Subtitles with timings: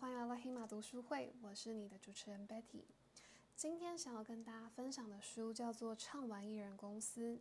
[0.00, 2.82] 欢迎来到黑马读书会，我是你的主持人 Betty。
[3.54, 7.36] 今天想要跟大家分享的书叫做《畅玩艺人公司》，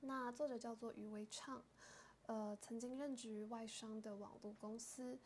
[0.00, 1.62] 那作者叫做余维畅，
[2.26, 5.16] 呃，曾经任职于外商的网络公司，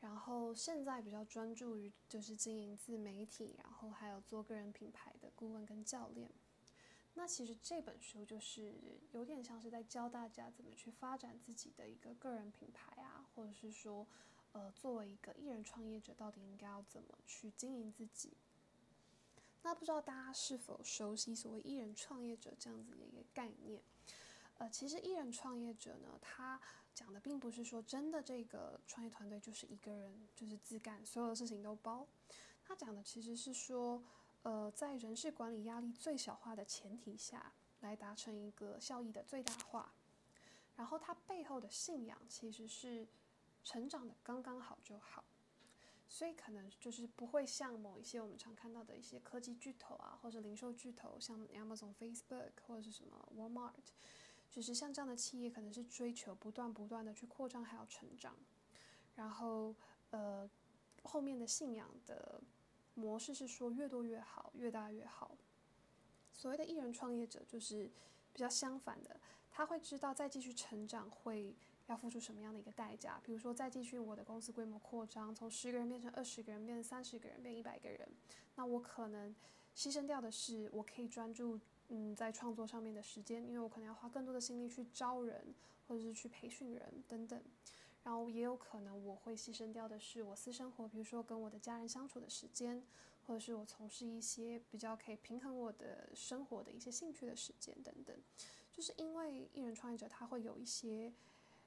[0.00, 6.30] 然后现在比较专注于就是经营自媒体，然后还有做个人品牌的顾问跟教练。
[7.14, 8.74] 那其实这本书就是
[9.12, 14.06] 有点像是在教大家怎么去发展自己的一个个人品牌啊，或者是说。
[14.54, 18.34] 呃，作为一个艺人创业者，到底应该要怎么去经营自己？
[19.64, 23.82] 那不知道大家是否熟悉所谓艺人创业者这样子的一个概念？
[24.58, 26.60] 呃，其实艺人创业者呢，他
[26.94, 32.06] 讲的并不是说真的这个创业团队就是一个人就是自干，所有的事情都包。
[32.64, 34.00] 他讲的其实是说，
[34.44, 39.92] 呃，在人事管理压力最小化的前提下，来达成一个效益的最大化。
[40.76, 43.08] 然后他背后的信仰其实是。
[43.64, 45.24] 成长的刚刚好就好，
[46.06, 53.72] 所以可能就是不会像某一些我们常看到的一些科技巨头啊，或者零售巨头，像 Amazon、Facebook 或者是什么 Walmart，
[54.50, 58.36] 就是像这样的企业，可能是追求不断不断的去扩张还有成长，
[59.16, 59.74] 然后
[60.10, 60.48] 呃
[61.02, 62.42] 后面的信仰的
[62.94, 65.34] 模式是说越多越好，越大越好。
[66.32, 67.90] 所谓的艺人创业者就是
[68.32, 69.18] 比较相反的，
[69.50, 71.56] 他会知道再继续成长会。
[71.86, 73.20] 要付出什么样的一个代价？
[73.22, 78.08] 比如说，再继续我的公司规模扩张，从十个人变成二十个人，变成三十个人，变一百个人，
[78.54, 79.34] 那我可能
[79.76, 85.54] 牺牲掉的是我可以专注嗯在创作上面的时间，因为我可能要花更多的心力去招人，
[85.86, 87.40] 或者是去培训人等等。
[88.02, 92.82] 然后也有可能我会牺牲掉的是我私生活，比如说跟我的家人相处的时间，
[93.26, 98.16] 或者是我从事一些比较可以平衡我的生活的一些兴趣的时间等等。
[98.72, 101.12] 就是因为艺人创业者他会有一些。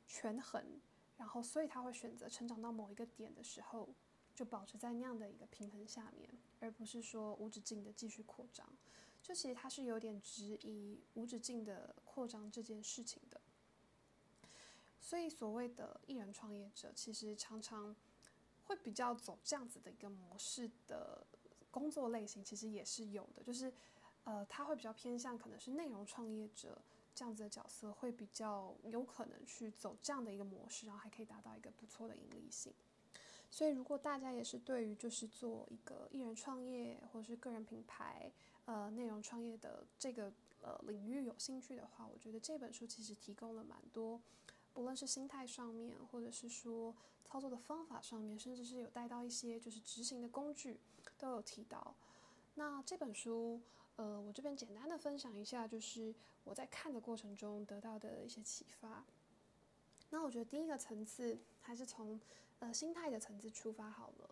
[0.07, 0.63] 权衡，
[1.17, 3.89] 然后所以他会选择成长到某一个点的时候，
[4.33, 6.29] 就保持在那样的一个平衡下面，
[6.61, 8.65] 而不是说无止境的继续扩张。
[9.21, 13.41] 就其实他是有点质疑无止境的扩张这件事情的。
[15.01, 17.93] 所以所谓的艺人创业者，其实常常
[18.65, 21.25] 会比较走这样子的一个模式的
[21.69, 23.43] 工作类型，其实也是有的。
[23.43, 23.73] 就是
[24.23, 26.81] 呃，他会比较偏向可能是内容创业者。
[27.17, 32.71] 这样子的角色会比较有可能去走这样的一个模式，然后还可以达到一个不错的盈利性。
[33.49, 38.31] 所以，如果大家也是对于就是做一个艺人创业或者是个人品牌、
[38.65, 44.21] 呃内容创业的这个呃领域有兴趣的话，我觉得这本书其实提供了蛮多，
[44.71, 46.95] 不论是心态上面，或者是说
[47.25, 50.79] 操作的方法上面，甚至是有带到一些就是执行的工具，
[51.17, 51.95] 都有提到。
[52.53, 53.59] 那这本书。
[53.97, 56.13] 呃，我这边简单的分享一下，就是
[56.43, 59.03] 我在看的过程中得到的一些启发。
[60.09, 62.19] 那我觉得第一个层次还是从
[62.59, 64.29] 呃心态的层次出发好了。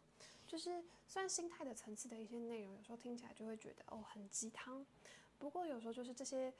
[0.47, 4.85] 就是虽然心态的层次的一些内容有时候听起来就会觉得哦很鸡汤，
[5.39, 6.53] 不过有时候就是这些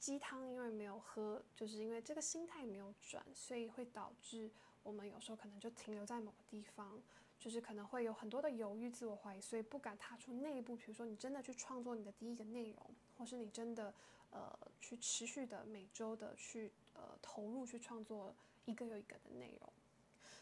[0.00, 4.50] 鸡汤因为没有喝，就是因为这个心态没有转，所以会导致
[4.82, 7.00] 我们有时候可能就停留在某个地方。
[7.40, 10.76] 就是可能会有很多的犹豫、自我怀疑，所以不敢踏出那一步。
[10.76, 13.94] 比如说，你真的去创作你的第一个内容，或是你真的
[14.30, 18.34] 呃去持续的每周的去呃投入去创作
[18.66, 19.72] 一个又一个的内容。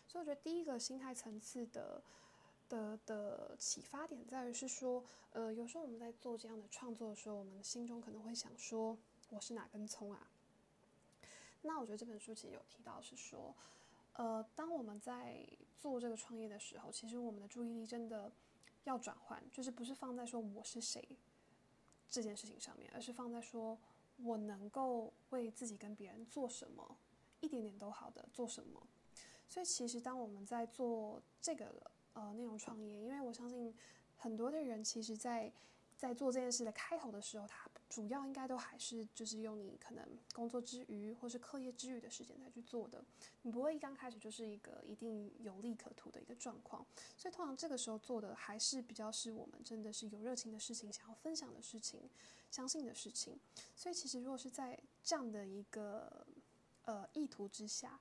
[0.09, 2.03] 所以我觉得第一个心态层次的
[2.69, 8.99] 的的启发点在于是说，呃，有时候我们在做这样的创作的时候，我们心中可能会想说，
[9.31, 10.29] 我是哪根葱啊？
[11.63, 13.55] 那我觉得这本书其实有提到是说。
[14.19, 15.47] 呃，当我们在
[15.77, 18.33] 做这个创业的时候，其实我们的注意力真的
[18.83, 21.17] 要转换，就是不是放在说我是谁
[22.09, 23.79] 这件事情上面，而是放在说
[24.17, 26.99] 我能够为自己跟别人做什么，
[27.39, 28.85] 一点点都好的做什么。
[29.49, 33.73] 所以，其实当我们在做这个呃内容创业，因为我相信
[34.17, 35.53] 很多的人其实在
[35.97, 37.68] 在做这件事的开头的时候，他。
[37.89, 43.03] 主要应该都还是就是用你可能工作之余或是课业之余的时间来去做的，
[43.43, 46.87] 你不会一刚开始就是一个一定有利可图的一个状况，
[47.17, 52.09] 所以通常这个时候做的还是比较是我们真的是有热情的事情，想要分享的事情，
[52.51, 53.39] 相信的事情，
[53.75, 56.27] 所以其实如果是在这样的一个
[56.85, 57.99] 呃意图之下。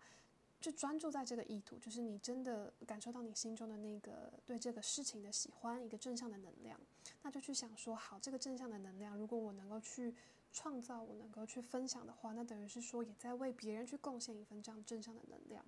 [0.59, 6.79] 就专注在这个意图，就是你真的感受到你心中的那个对这个事情的喜欢，一个正向的能量，
[7.21, 10.15] 那就去想说，好，这个正向的能量，如果我能够去
[10.51, 15.63] 创造，我能够去分享的话，那等于是说也在为别人去贡献一份这样正向的能量。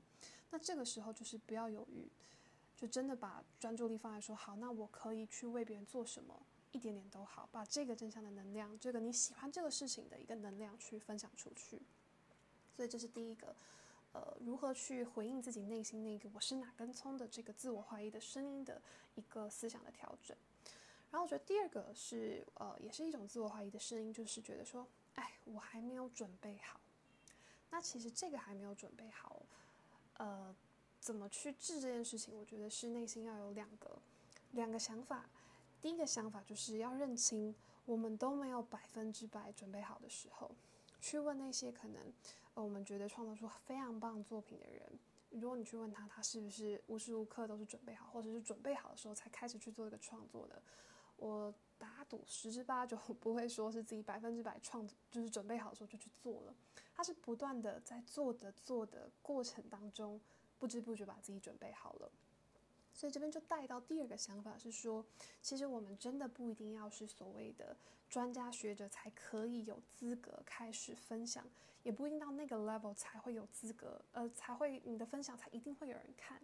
[0.49, 2.09] 那这个时候就是不要犹豫，
[2.75, 6.35] 就真的把专注力放在说，好，那我可以去为别人做什么，
[6.71, 11.79] 一点点都好，把这个正向的能量，这个你喜欢这个事情的一个能量去分享出去。
[12.75, 13.55] 所以这是第一个。
[14.11, 18.81] 呃，如何去回应自己内心那个“我是哪根葱”的这个自我怀疑的声音的
[19.15, 20.35] 一个思想的调整。
[21.11, 26.79] 然后我觉得第二个是，呃，也是一种自我怀疑的声音，就是觉得说，哎，我还没有准备好。
[27.69, 29.41] 那其实这个还没有准备好，
[30.17, 30.55] 呃，
[30.99, 32.35] 怎么去治这件事情？
[32.35, 33.99] 我觉得是内心要有两个
[34.51, 35.29] 两个想法。
[35.79, 40.51] 第一个想法就是要认清，我们都没有百分之百准备好的时候，
[40.99, 42.13] 去问那些可能。
[42.55, 44.99] 呃我们觉得创作出非常棒作品的人，
[45.29, 50.61] 如果你去问他，他是不是无时无刻都是准备好，或者是准备好的时候才开始去做一个创作的？
[51.15, 56.55] 我打赌十之八九 不会说是自己百分之百创，就是准备好的时候就去做了。
[56.93, 60.19] 他是不断的在做的做的过程当中，
[60.57, 62.11] 不知不觉把自己准备好了。
[62.99, 65.05] 所以这边就带到第二个想法是说，
[65.41, 67.73] 其实我们真的不一定要是所谓的
[68.09, 71.47] 专家学者才可以有资格开始分享。
[71.83, 76.41] 也不一定到那个 level 才会有资格，呃，才会你的分享才一定会有人看。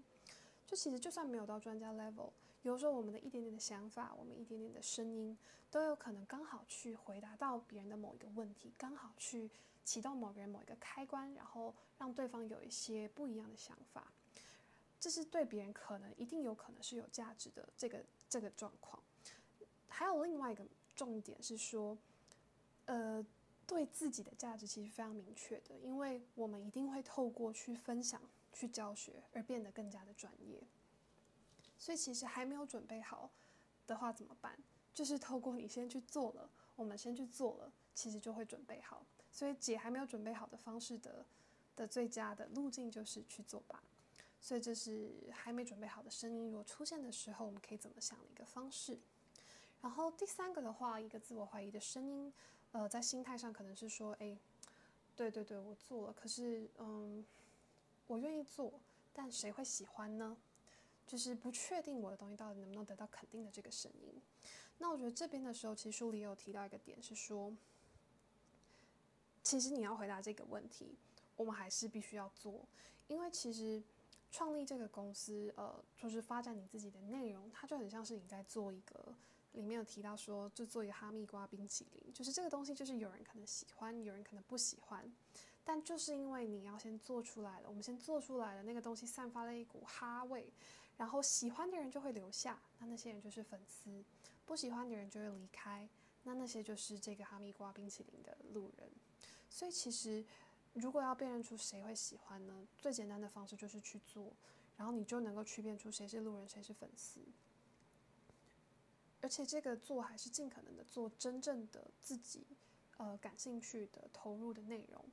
[0.66, 2.32] 就其实就算没有到专家 level，
[2.62, 5.38] 有时候我们的一点点的想法，我们一点点的声音，
[5.70, 9.52] 都有可能刚好去回答到别人的某一个问题，刚好去
[9.84, 14.14] 启动某个人某一个开关，然后让对方有一些不一样的想法。
[15.06, 19.00] 这是对别人可能一定有可能是有价值的这个这个状况。
[19.88, 20.66] 还有另外一个
[20.96, 21.96] 重点是说，
[22.86, 23.24] 呃。
[23.68, 28.22] 对自己的价值其实非常明确的，因为我们一定会透过去分享、
[28.54, 30.62] 去教学而变得更加的专业。
[31.76, 33.32] 所以其实还没有准备好
[33.88, 34.56] 的话怎么办？
[34.94, 39.04] 就是透过你先去做了，我们先去做了，其实就会准备好。
[39.32, 41.26] 所以解还没有准备好的方式的
[41.76, 43.82] 的最佳的路径就是去做吧。
[44.46, 49.00] 所以这是还没准备好的声音，如果出现的时候，我们可以怎么想的一个方式。
[49.82, 52.32] 然后第三个的话，一个自我怀疑的声音。
[52.72, 54.38] 呃，在心态上可能是说，哎，
[55.16, 57.26] 对对对，我做了，可是，嗯，
[58.06, 58.72] 我愿意做，
[59.14, 60.38] 但谁会喜欢呢？
[61.08, 64.22] 就是不确定我的东西到底能不能得到肯定的这个声音。
[64.78, 67.52] 那我觉得这边的时候，其实书里有提到一个点，是说，
[69.42, 70.96] 其实你要回答这个问题，
[71.36, 72.64] 我们还是必须要做，
[73.08, 73.82] 因为其实
[74.36, 79.16] 创立这个公司，呃，就是发展你自己的内容，它就很像是你在做一个。
[79.54, 85.10] 里面有提到说，就做一个哈密瓜冰淇淋，就是这个东西，就是有人可能喜欢，有人可能不喜欢，
[85.64, 90.52] 但就是因为你要先做出来了，我们先做出来了，那个东西散发了一股哈味，
[90.98, 94.04] 然后喜欢的人就会留下，那那些人就是粉丝；
[94.46, 95.88] 不喜欢的人就会离开，
[96.24, 98.92] 那那些就是这个哈密瓜冰淇淋的路人。
[99.50, 100.26] 所以其实，
[100.76, 104.34] 如果要辨认出谁会喜欢呢，最简单的方式就是去做，
[104.76, 107.22] 然后你就能够区辨出谁是路人，谁是粉丝。
[109.22, 112.46] 而且这个做还是尽可能的做真正的自己，
[112.98, 115.04] 呃，感兴趣的投入的内容，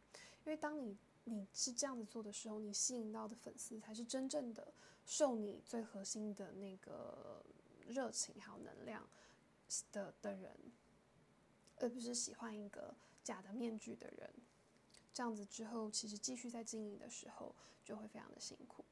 [0.44, 4.74] 因为当你你是这样子做的时候，你吸引到的粉丝才是真正的
[5.06, 7.42] 受你最核心的那个
[7.86, 9.08] 热情还有能量
[9.92, 10.54] 的的人，
[11.76, 14.28] 而不是喜欢一个假的面具的人。
[15.12, 17.54] 这样子之后，其实继续在经营的时候
[17.84, 18.84] 就会非常的辛苦。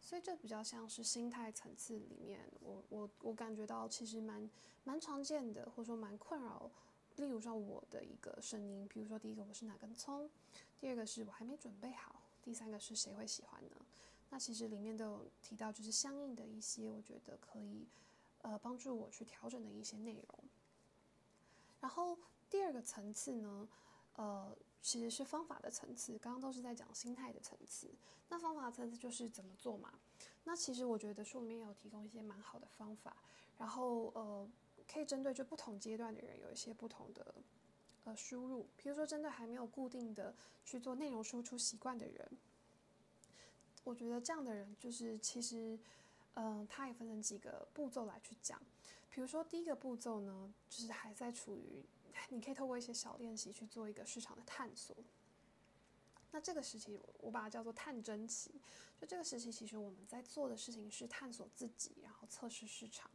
[0.00, 4.48] 所以这比较像是心态层次里面，我我我感觉到其实蛮
[4.84, 6.70] 蛮常见的，或者说蛮困扰。
[7.16, 10.30] 例如说我的一个声音，比如说第一个我是哪根葱，
[10.78, 13.76] 第二个是我还没准备好，第三个是谁会喜欢呢？
[14.30, 17.86] 那其实里面都有提到，就是相应的一些我觉得可以
[18.42, 20.44] 呃帮助我去调整的一些内容。
[21.80, 22.16] 然后
[22.48, 23.68] 第二个层次呢，
[24.14, 24.56] 呃。
[24.86, 27.92] 其实是方法的层次，刚刚都是在讲心态的层次。
[28.28, 29.92] 那方法层次就是怎么做嘛？
[30.44, 33.16] 那其实我觉得书里面有提供一些蛮好的方法，
[33.58, 34.48] 然后呃，
[34.86, 37.34] 可以针对就不同阶段的人有一些不同的
[38.04, 38.68] 呃输入。
[38.76, 40.32] 比如说，针对还没有固定的
[40.64, 42.30] 去做内容输出习惯的人，
[43.82, 45.76] 我觉得这样的人就是其实
[46.34, 48.62] 嗯、呃，他也分成几个步骤来去讲。
[49.10, 51.84] 比如说第一个步骤呢，就是还在处于。
[52.30, 54.96] 你可以透过一些小练习去做一个市场的探索。
[56.32, 58.50] 那这个时期，我把它叫做探针期。
[59.00, 63.10] 就这个时期，其实我们在做的事情是探索自己，然后测试市场。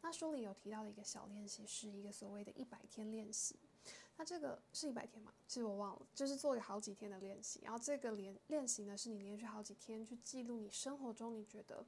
[0.00, 3.56] 那书里有提到的一个小练习，是一个所谓的一百天练习。
[4.16, 5.34] 那这个是一百天吗？
[5.48, 7.60] 其实我忘了，就是做了好几天的练习。
[7.64, 11.84] 然后这个练练习呢，是你连续好几天去记录你生活中你觉得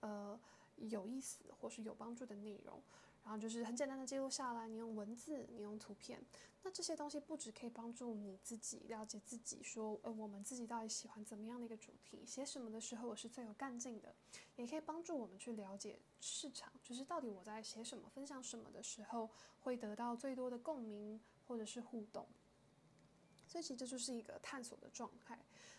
[0.00, 0.40] 呃
[0.76, 2.82] 有意思或是有帮助的内容。
[3.26, 6.24] 然后就是很简单的记录下来，你用文字，你用图片，
[6.62, 14.14] 那这些东西不只可以帮助你自己了解自己，说，呃，我们自己到底喜欢怎么样的一个主题，写什么的时候我是最有干劲的，
[14.54, 19.28] 也可以帮助我们去了解市场，就是到底我在写什么、分享什么的时候
[19.58, 22.24] 会得到最多的共鸣或者是互动。
[23.48, 25.36] 所以其实这就是一个探索的状态。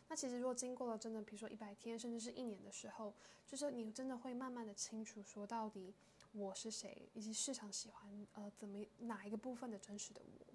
[0.09, 3.13] 那其实如果经过了真的，比如说一百天，甚至是一年的时候，
[3.45, 5.93] 就是你真的会慢慢的清楚说到底
[6.33, 10.45] 我是谁，以及市场喜欢呃怎么哪一个部分的真实的我，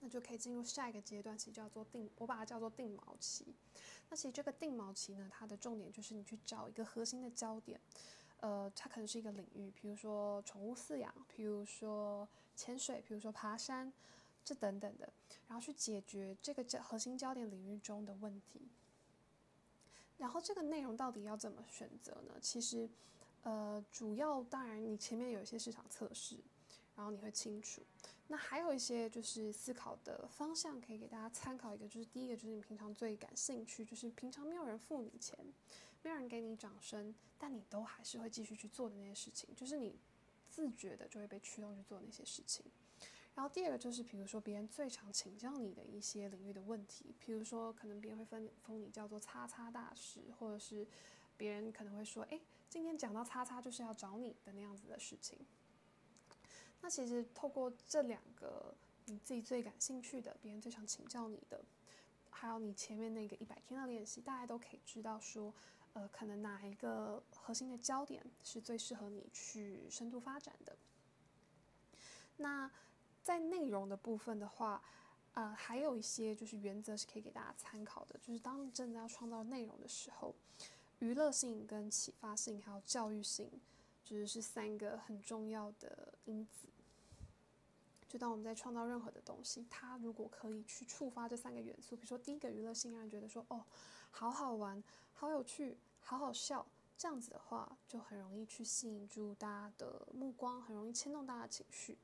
[0.00, 3.54] 那就可以进入下一个阶段，其实叫做定，我把它叫做定锚期。
[4.08, 7.80] 那其实这个定锚期呢，它的重点就是你去找一个核心的焦点，
[8.40, 13.92] 呃，它可能是一个领域，比如说宠物饲养，比如说潜水，比如说爬山。
[14.44, 15.12] 这等等的，
[15.46, 18.68] 然后去解决这个焦核心焦点领域中的问题。
[20.18, 22.34] 然后这个内容到底要怎么选择呢？
[22.40, 22.90] 其实，
[23.42, 26.36] 呃，主要当然你前面有一些市场测试，
[26.96, 27.82] 然后你会清楚。
[28.28, 35.38] 那还有一些就是思考的方向可以给大家参考一个，就是第一个就是你平常最感兴趣，就是平常没有人付你钱，
[36.02, 39.98] 没有人给你掌声，但你都还是会继续去做的那些事情，就是你
[40.48, 42.64] 自觉的就会被驱动去做那些事情。
[43.34, 50.86] 然后第二个就是，比如说别人最常请教你的一些领域的问题，比如说可能别人会分封你叫做“叉叉大师”，或者是
[51.42, 55.44] 别人可能会说：“哎，今天讲到叉叉就是要找你的那样子的事情。”
[56.80, 58.72] 那其实透过这两个
[59.06, 61.64] 你自己最感兴趣的，别人最想请教你的，
[62.30, 65.52] 还有你前面那个一百天的练习，大家都可以知道说，
[65.94, 70.76] 呃，可能哪一个核心的焦点是最适合你去深度发展的。
[72.36, 72.70] 那
[73.20, 74.80] 在内容的部分的话，
[75.32, 80.32] 呃，还有一些就是原则是可以给大家参考的，就是当你真的要创造内容的时候，
[81.02, 83.50] 娱乐性、跟启发性还有教育性，
[84.04, 86.68] 就是是三个很重要的因子。
[88.08, 93.64] 就当我们在创造任何的东西，它如果可以去触发这三个元素，比如说第一个娱乐性，让人觉得说哦，
[94.12, 94.80] 好好玩、
[95.12, 96.64] 好有趣、好好笑，
[96.96, 101.98] 这样子的话，就很容易去吸引住大家的目光，很容易牵动大家的情绪。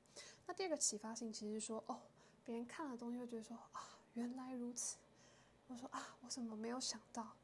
[0.49, 2.01] 那第二个启发性，其实是说，哦，
[2.45, 4.97] 别人看了东西会觉得说，啊，原来如此。
[5.69, 7.37] 我说啊，我怎么没有想到，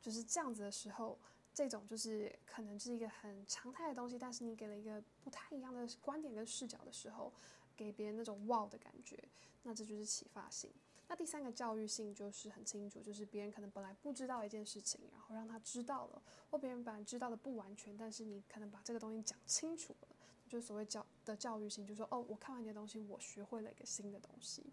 [0.00, 1.18] 就是这样子的时候，
[1.52, 7.32] 这种就是可能是一个很常态的东西，但是你给了一个不太一样的观点跟视角的时候，
[7.76, 9.16] 给别人那种哇的感觉，
[9.62, 10.70] 那这就是启发性。
[11.08, 20.08] 那第三个教育性就是很清楚，就是别人可能本来不知道一件事情，然后让他知道了，或别人本来知道的不完全，但是你可能把这个东西讲清楚了。
[20.48, 24.72] 就所谓教的教育性，就是说哦，我看完这些东西，我学会了一个新的东西。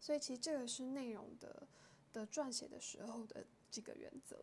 [0.00, 1.66] 所以其实这个是内容的
[2.12, 4.40] 的撰写的时候的几个原则。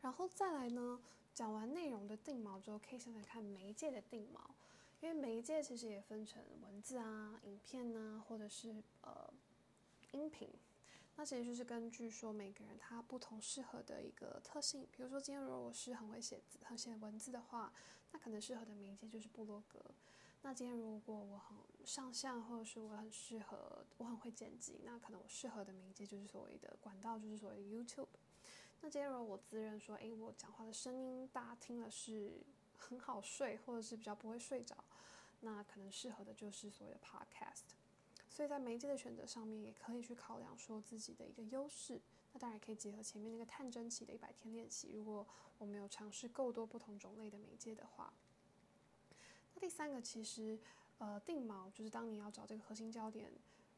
[0.00, 1.00] 然后再来呢，
[1.32, 4.40] 讲完内容的定锚之后，可以想想看媒介的定锚，
[5.00, 9.32] 因为媒介其实也分成文字啊、影片啊，或者是呃
[10.10, 10.48] 音频。
[11.14, 17.72] 那其实就是根据说每个人他不同适合的一个特性，比如说今天如果我是很会写字、很写文字的话，
[18.12, 19.84] 那可能适合的媒介就是部落格。
[20.48, 28.08] 那今天如果我很上相，或者是我很适合，我很会剪辑，那可能我适合的媒介就是所谓的管道，就是所谓的 YouTube。
[28.80, 32.40] 那今天如果我自认说，诶，我讲话的声音大家听了是
[32.78, 34.74] 很好睡，或者是比较不会睡着，
[35.40, 37.74] 那可能适合的就是所谓的 Podcast。
[38.30, 42.00] 所以在媒介的选择上面，也可以去考量说自己的一个优势。
[42.32, 44.92] 那当然可以结合前面那个探针期的一百天练习。
[44.94, 45.26] 如果
[45.58, 48.14] 我没有尝试够多不同种类的媒介的话，
[49.58, 50.58] 第三个其实
[50.98, 53.30] 呃定锚，就是当你要找这个核心焦点，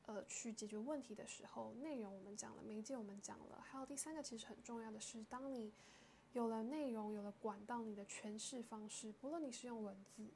[0.07, 5.73] 呃去解决问题的时候，内容我们讲了，媒介我们讲了，还有第三个其实很重要的是，当你
[6.33, 10.27] 有了内容，有了管道，你的诠释方式，不论你是用文字，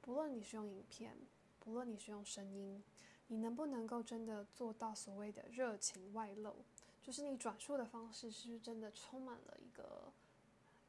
[0.00, 1.16] 不论你是用影片，
[1.58, 2.82] 不论你是用声音。
[3.28, 6.56] 你能不能够真的做到所谓的热情外露？
[7.02, 10.12] 就是你转述的方式是不是真的充满了一个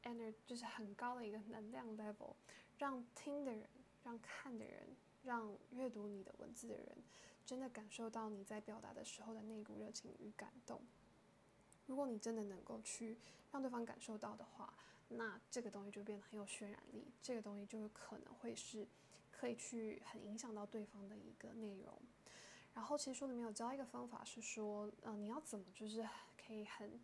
[0.02, 2.34] energy，就是很高的一个能量 level，
[2.76, 3.66] 让听的人、
[4.06, 6.96] 让看的人、让阅读你的文字的人，
[7.44, 10.80] 真的感受到你在表达的时候的那股热情与感动。
[11.86, 13.18] 如果你真的能够去
[13.50, 14.72] 让对方感受到的话，
[15.08, 18.86] 那这个东西就变得很有渲染力，这个东西就有可能会是
[19.32, 22.00] 可以去很影响到对方的一个内容。
[22.74, 26.08] 然后其实书里面有教一个方法，是说，嗯、呃，你要怎么就是
[26.46, 27.00] 可以很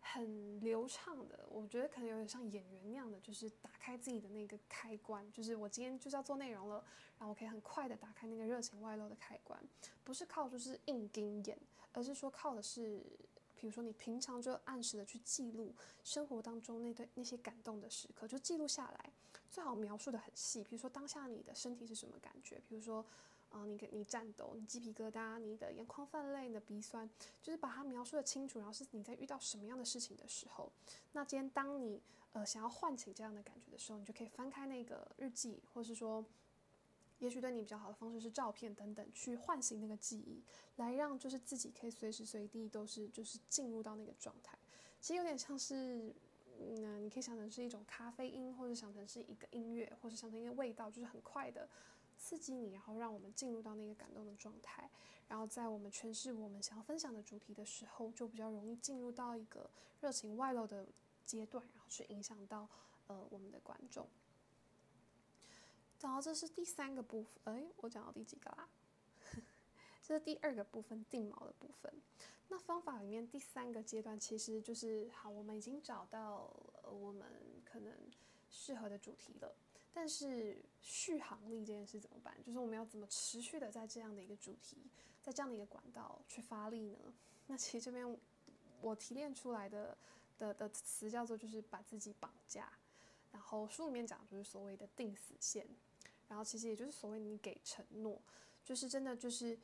[0.00, 6.84] 很流畅的，我觉得可能有点像演员那样的，就是打开自己的那个开关，就是我今天就是要做内容了，
[7.18, 9.62] 然后我可以很快的打开那个热情外露的开关，
[10.02, 11.58] 不是靠就是硬盯演，
[11.92, 13.00] 而是说靠的是，
[13.56, 19.12] 比如说你平常就按时的去记录生活当中那对那些感动的时刻，就记录下来，
[19.50, 23.04] 最好描述的很细，比如说当下你的身体是什么感觉，比如说。
[23.50, 27.08] 啊、呃，你你颤抖，你鸡皮疙瘩，你的眼眶泛泪，你的鼻酸，
[27.42, 28.58] 就是把它描述得清楚。
[28.58, 30.72] 然后是你在遇到什么样的事情的时候，
[31.12, 32.00] 那今天当你
[32.32, 36.24] 呃想要唤起这样的感觉的时候，你就可以翻开那个日记，或是说
[37.18, 40.42] 也许对你比较好的方式是照片等等，去唤醒那个记忆，
[40.76, 44.56] 来让就是自己可以随时随地都是就是进入到那个状态。
[45.00, 46.14] 其实有点像是，
[46.58, 51.68] 嗯，你可以想成是一种咖啡因，或者想成是一个音乐，或者想成一个味道，就是很快的
[52.20, 54.88] 刺激你，然后让我们进入到那个感动的状态。
[55.26, 60.86] 然后在我们诠释我们想要分享的主题的时候，就比较容易进入到一个热情外露的
[61.24, 62.68] 阶段，然后去影响到
[63.06, 64.06] 呃我们的观众。
[66.00, 68.68] 然后这是第三个部分，哎，我讲到第几个啦？
[70.02, 71.92] 这是第二个部分，定锚的部分。
[72.48, 76.50] 那方法里面第三个阶段其实就是，好，我们已经找到
[76.82, 77.30] 呃我们
[77.64, 77.94] 可能
[78.48, 79.54] 适合的主题了，
[79.92, 82.36] 但是续航力这件事怎么办？
[82.44, 84.76] 就是我们要怎么持续的在这样的一个主题，
[85.20, 86.98] 在这样的一个管道去发力呢？
[87.46, 88.18] 那其实这边
[88.80, 89.96] 我提炼出来的
[90.38, 92.72] 的的词叫做就是把自己绑架，
[93.32, 95.66] 然后书里面讲就是所谓的定死线。
[96.28, 98.22] 然后其实也就是所谓你给承诺，
[98.64, 99.58] 就是真的就是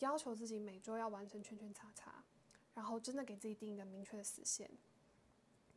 [0.00, 2.22] 要求自己每周要完成圈圈叉叉，
[2.74, 4.70] 然后真的给自己定一个明确的死线。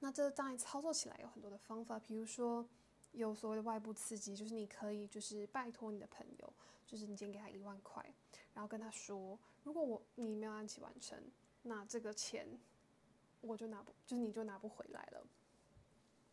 [0.01, 2.67] 那这当然操作起来有很多的方法，比如说
[3.12, 6.54] 有所谓的外部刺激，就是你可以就是拜托你的朋友，
[6.86, 8.04] 就是你先给他一万块，
[8.54, 11.22] 然后跟他说，如果我你没有按期完成，
[11.63, 12.48] 那这个钱
[13.42, 15.25] 我就拿不，就是你就拿不回来了。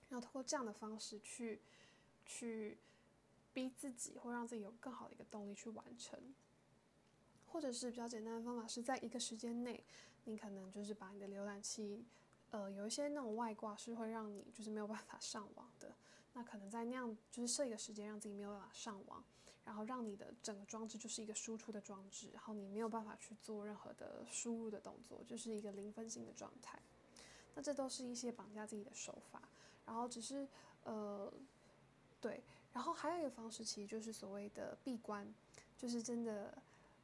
[0.08, 1.60] 然后通过这样的方式去
[2.24, 2.78] 去。
[3.56, 6.20] 逼自己，或让自己有更好的一个动力去完成，
[7.46, 9.82] 或者是比较简单的方法，是在一个时间内，
[10.24, 12.04] 你可能就是把你的浏览器，
[12.50, 15.96] 呃，有一些那种外挂是会让你就是没有办法上网的，
[16.36, 19.24] 那可能在那样就是设一个时间，让自己没有办法上网，
[19.64, 26.78] 然后让你的整个装置就是一个输出的装置，然后你没有办法去做任何的输入的动作，就是一个零分心的状态。
[27.54, 29.40] 那这都是一些绑架自己的手法，
[29.86, 30.46] 然后只是
[30.84, 31.32] 呃，
[32.20, 32.44] 对。
[32.74, 35.26] 然后还有一个方式，其实就是所谓的闭关，
[35.78, 36.62] 就是真的，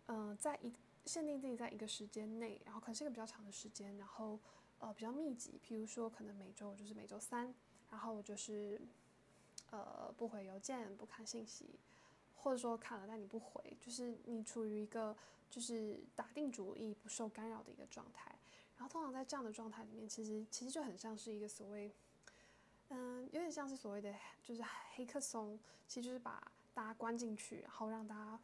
[0.09, 0.71] 嗯、在一
[1.07, 4.39] 限定自己在一个时间内，然后可能是一个比较长的时间，然后
[4.81, 7.55] 呃比较密集，譬如说可能每周就是每周三，
[7.90, 8.79] 然后就是
[9.72, 11.78] 呃不回邮件，不看信息，
[12.37, 15.16] 或者说看了但你不回，就是你处于一个
[15.50, 18.30] 就是打定主意不受干扰的一个状态。
[18.76, 21.92] 然后通常在这样的状态里面，其实其实就很像是一个所谓。
[22.94, 24.62] 嗯，有点像是所谓的就是
[24.94, 25.58] 黑客松，
[25.88, 28.38] 其实就是把大家关进去，然后让大家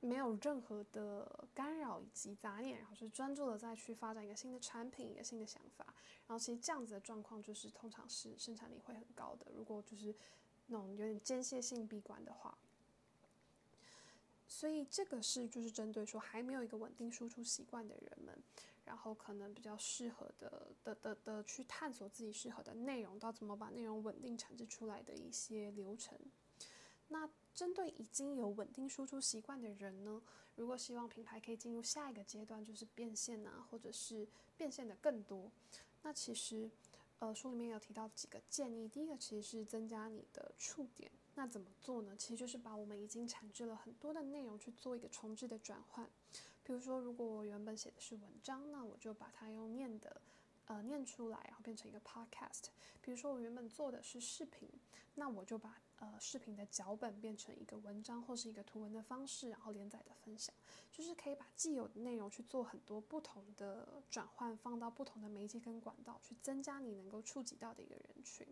[0.00, 5.86] 没有任何的干扰以及杂念，然后是专注的再去发展一个新的产品、一个新的想法。
[6.26, 9.46] 然后其实这样子的状况就是通常是生产力会很高的。
[9.54, 10.14] 如果就是
[10.66, 12.56] 那种有点间歇性闭关的话，
[14.46, 18.36] 所以这个是就是针对说还没有一个稳定输出习惯的人们。
[18.84, 26.16] 然后可能比较适合的的的的去探索自己适合的内容，到怎么把内容稳定产制出来的一些流程。
[27.08, 30.22] 那针对已经有稳定输出习惯的人呢，
[30.54, 35.50] 如果希望品牌可以进入下一个阶段，就是变现啊，或者是变现的更多，
[36.02, 36.70] 那其实
[37.18, 38.88] 呃书里面有提到几个建议。
[38.88, 42.14] 第一个其实是增加你的触点，那怎么做呢？
[42.16, 46.10] 其实就是把我们已经产制了很多的内容去做一个重置的转换。
[46.62, 50.20] 比如说，如果我原本写的是文章，那我就把它用念的，
[50.66, 52.66] 呃，念出来，然后变成一个 podcast。
[53.00, 54.68] 比如说，我原本做的是视频，
[55.14, 60.52] 那我就把呃视频的脚本变成一个文章或是一个图文的方式，然后连载的分享，
[60.90, 68.44] 就是可以把既有的内容去做很多不同的转换，放到不同的媒介跟管道，去增加你能够触及到的一个人群。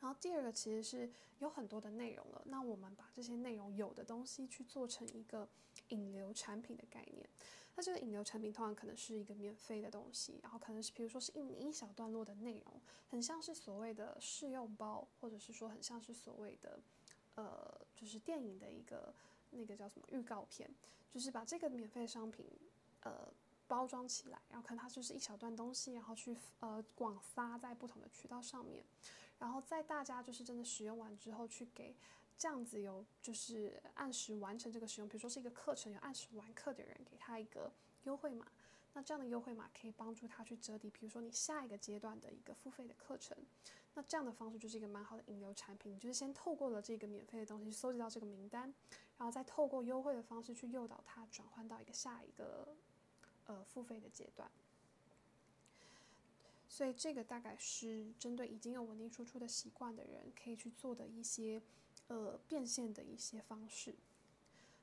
[0.00, 5.48] 然后第二个其实是有很多的内容了，那我们把这些内容有的东西去做成一个
[5.90, 7.28] 引流产品的概念。
[7.74, 16.78] 那这个引流产品通常可能是一个免费的东西，然后可能是比如说是一一小段落的内容，很像是所谓的试用包，或者是说很像是所谓的
[17.34, 19.14] 呃，就是电影的一个
[19.50, 20.70] 那个叫什么预告片，
[21.10, 22.46] 就是把这个免费商品
[23.02, 23.32] 呃
[23.66, 28.84] 包装起来，然后可能它就是一小段东西，然后去呃广撒在不同的渠道上面。
[29.38, 31.96] 然后在大家就是真的使用完之后，去给
[32.42, 37.70] 这样子有就是按时完成这个使用，比如说是一个课程有按时完课的人，给他一个
[38.02, 38.44] 优惠码。
[38.94, 43.36] 那这样的优惠码可以帮助他去折抵，比如说你下一个阶段的一个付费的课程。
[43.94, 48.74] 那这样的方式就是一个蛮好的引流产品，就是先透过了这个免费的东西搜集到这个名单，
[49.18, 52.74] 然后再透过优惠的方式去诱导他转换到一个下一个
[53.46, 54.50] 呃付费的阶段。
[56.66, 61.62] 所以这个大概是针对已经有稳定输出的习惯的人可以去做的一些，
[62.12, 63.94] 呃，变现的一些方式。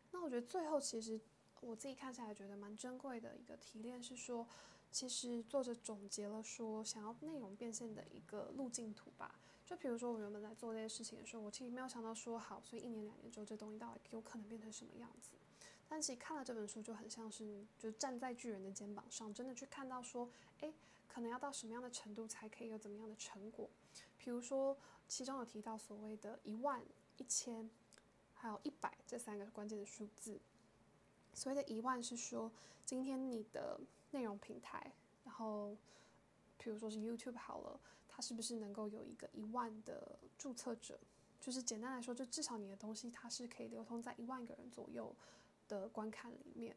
[0.10, 1.22] 那我觉得最后其实
[1.62, 4.48] 我自己看下来觉得蛮珍贵的一个提炼是说，
[4.92, 15.30] 其实作者总结了说想要内容变现的一个路径图吧，就比如说我原本在做这些事情的时候，我其实没有想到说好，所以一年两年之后这东西到底有可能变成什么样子。
[15.88, 20.28] 但其实看了这本书就很像是，就站在巨人的肩膀上，真的去看到说，
[20.62, 20.74] 诶，
[21.08, 23.70] 可能要到什么样的程度才可以有怎么样的成果。
[24.18, 24.76] 比如说
[25.08, 26.84] 其中有提到所谓的一万、
[27.20, 27.70] 一千，
[28.34, 30.40] 还有一百这三个关键的数字。
[31.34, 32.52] 所谓的一万是说，
[32.86, 33.80] 今天你的
[34.12, 34.92] 内容平台，
[35.24, 35.78] 然后，
[36.58, 41.00] 比如说是 YouTube 好了，它是不是能够有一个一万的注册者？
[41.40, 45.16] 就是简单来说，就至少你的东西它是可以流通在一万个人左右
[45.68, 46.76] 的观看里面。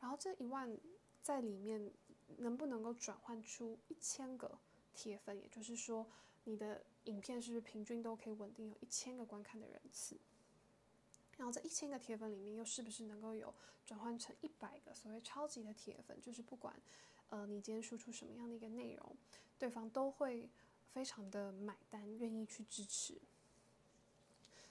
[0.00, 0.78] 然后这一万
[1.22, 1.90] 在里面
[2.38, 4.58] 能不能够转换出一千个
[4.94, 5.38] 铁粉？
[5.38, 6.06] 也就是说，
[6.44, 10.16] 你的影片是不是平均都可以稳定有一千个观看的人次？
[11.38, 13.52] 然后这一千个铁粉里面，又是不是能够有
[13.84, 16.20] 转换成一百个所谓超级的铁粉？
[16.20, 16.74] 就是不管，
[17.30, 19.16] 呃，你今天输出什么样的一个内容，
[19.58, 20.48] 对方都会
[20.92, 23.20] 非常的买单，愿意去支持。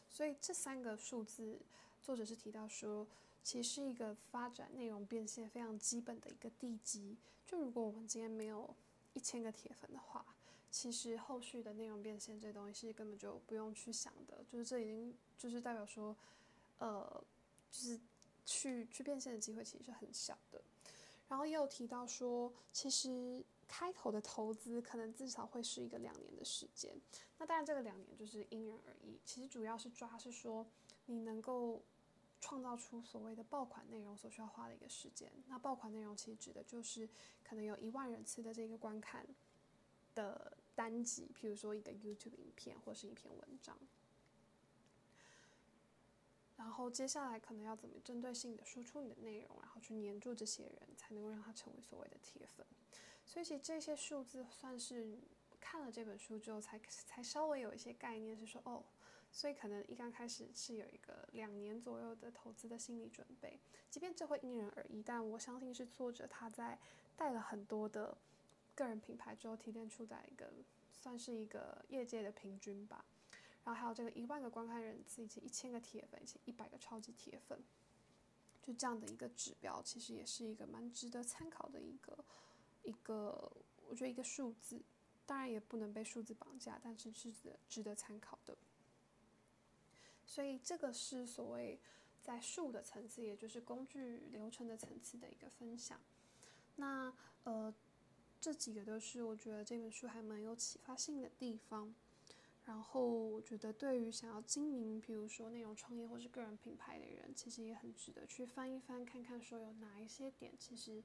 [0.09, 1.59] 所以这三个数字，
[2.01, 3.07] 作者是提到说，
[3.43, 7.17] 其实是一个发展内容变现非常基本的一个地基。
[7.45, 8.75] 就如果我们今天没有
[9.13, 10.25] 一千个铁粉的话，
[10.71, 16.17] 其实后续的内容变现这东西是根本就不用去想的，就是这已经就是代表说。
[16.83, 17.23] 呃，
[17.69, 17.99] 就是
[18.43, 20.59] 去去变现的机会其实是很小的，
[21.27, 26.99] 然后也有提到说，其实开头的投资可能至少会是一个两年的时间。
[27.37, 30.65] 那当然这个两年就是因人而异，其实主要是抓是说
[31.05, 31.83] 你能够
[32.39, 35.31] 创造出所谓的爆款内容所需要花的一个时间。
[35.45, 37.07] 那爆款内容其实指的就是
[37.43, 39.23] 可能有一万人次的这个观看
[40.15, 43.77] 的单集，譬如说一个 YouTube 影片或是一篇文章。
[46.57, 52.65] 然后接下来可能要怎么针对性的输出你的内容，然后去黏住这些人，才能够让他成为所谓的铁粉。
[53.25, 55.17] 所以其实这些数字算是
[55.59, 58.83] 看了这本书之后才才稍微有一些概念，是说哦，
[59.31, 63.59] 所以可能一刚开始是有一个两年左右的投资的心理准备。
[63.89, 66.77] 即便这会因人而异，但我相信是作者他在
[67.15, 68.15] 带了很多的
[68.81, 70.51] 个人品牌之后提炼出来一个
[70.91, 73.05] 算是一个业界的平均吧。
[73.63, 77.63] 然后还有这个一万个观看人次，以及一千个铁粉，以及一百个超级铁粉，
[78.63, 82.25] 就这样的一个指标，其实也是一个蛮值得参考的一个
[82.81, 83.51] 一个，
[83.87, 84.81] 我觉得一个数字，
[85.27, 88.57] 当然也不能被数字绑架，但是是值得值得参考的。
[90.25, 91.79] 所以这个是所谓
[92.19, 95.99] 在术的层次，也就是工具流程的层次的一个分享。
[96.77, 97.13] 那
[97.43, 97.71] 呃，
[98.41, 101.93] 这几个都是我觉得这本书还蛮有启发性的地方。
[102.65, 111.03] 然后我觉得，对于想要经营，比如说内容创业或是个人品牌的人，其实也很值得去翻一翻，看看说有哪一些点，其实，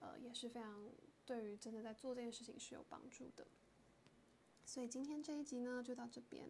[0.00, 0.86] 呃，也是非常
[1.24, 3.46] 对于真的在做这件事情是有帮助的。
[4.64, 6.46] 所以今天这一集呢，就到这边。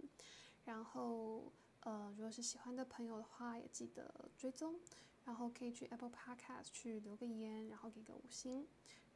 [0.65, 4.75] 然后，呃，如果是喜欢的朋友的话，也记得追踪，
[5.25, 8.67] 然后可以去 Apple Podcast 去留个言，然后给个五星。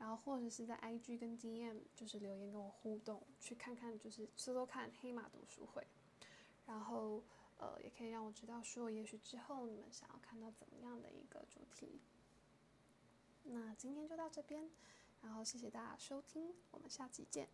[0.02, 5.86] 然后或者是在 IG 跟 DM 就是留言跟我互动，去看看就是搜搜看黑马读书会，
[6.66, 7.22] 然后
[7.56, 12.00] 呃也可以让我知道说，也许之后你们想要看到怎么样的一个主题。
[13.44, 14.68] 那今天就到这边，
[15.20, 17.48] 然后谢谢大家收听，我们下期见。